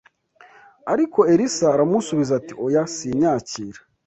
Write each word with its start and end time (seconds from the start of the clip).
Ariko 0.93 1.19
Elisa 1.33 1.67
aramusubiza 1.75 2.31
ati 2.39 2.53
oya, 2.65 2.83
sinyakira 2.95 3.79